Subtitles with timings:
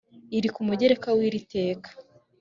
[0.37, 1.89] iri ku mugereka w iri teka